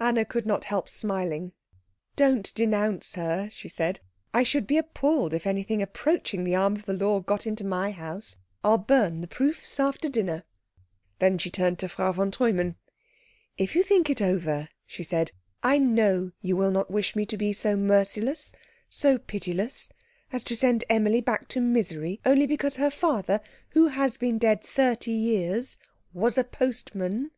[0.00, 1.52] Anna could not help smiling.
[2.16, 4.00] "Don't denounce her," she said.
[4.34, 7.92] "I should be appalled if anything approaching the arm of the law got into my
[7.92, 8.36] house.
[8.64, 10.42] I'll burn the proofs after dinner."
[11.20, 12.74] Then she turned to Frau von Treumann.
[13.56, 15.30] "If you think it over," she said,
[15.62, 18.52] "I know you will not wish me to be so merciless,
[18.88, 19.88] so pitiless,
[20.32, 24.64] as to send Emilie back to misery only because her father, who has been dead
[24.64, 25.78] thirty years,
[26.12, 27.30] was a postman."